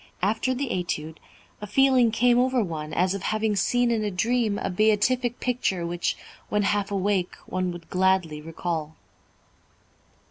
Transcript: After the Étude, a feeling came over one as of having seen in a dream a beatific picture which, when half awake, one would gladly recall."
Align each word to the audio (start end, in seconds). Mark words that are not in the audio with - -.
After 0.23 0.55
the 0.55 0.69
Étude, 0.69 1.17
a 1.61 1.67
feeling 1.67 2.09
came 2.09 2.39
over 2.39 2.63
one 2.63 2.91
as 2.91 3.13
of 3.13 3.21
having 3.21 3.55
seen 3.55 3.91
in 3.91 4.03
a 4.03 4.09
dream 4.09 4.57
a 4.57 4.71
beatific 4.71 5.39
picture 5.39 5.85
which, 5.85 6.17
when 6.49 6.63
half 6.63 6.89
awake, 6.89 7.35
one 7.45 7.71
would 7.71 7.87
gladly 7.91 8.41
recall." 8.41 8.95